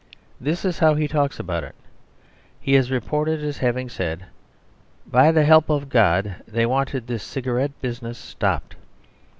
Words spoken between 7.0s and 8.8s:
this cigarette business stopped."